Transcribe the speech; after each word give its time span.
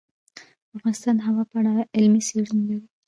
افغانستان 0.75 1.13
د 1.17 1.21
هوا 1.27 1.43
په 1.49 1.55
اړه 1.59 1.73
علمي 1.95 2.21
څېړنې 2.27 2.63
لري. 2.69 2.87